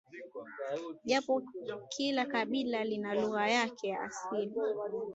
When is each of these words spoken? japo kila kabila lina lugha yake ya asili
japo 1.09 1.33
kila 1.91 2.23
kabila 2.25 2.83
lina 2.83 3.13
lugha 3.15 3.47
yake 3.49 3.87
ya 3.87 4.01
asili 4.01 4.53